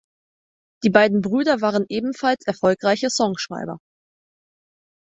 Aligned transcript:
Die 0.83 0.89
beiden 0.89 1.21
Brüder 1.21 1.61
waren 1.61 1.85
ebenfalls 1.87 2.47
erfolgreiche 2.47 3.11
Songschreiber. 3.11 3.77